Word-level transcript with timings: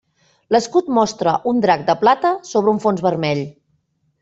L'escut 0.53 0.89
mostra 0.99 1.35
un 1.51 1.61
drac 1.67 1.85
de 1.91 1.97
plata 2.05 2.33
sobre 2.55 2.75
un 2.77 2.83
fons 2.87 3.07
vermell. 3.11 3.47